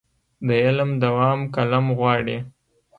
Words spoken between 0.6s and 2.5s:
علم دوام قلم غواړي.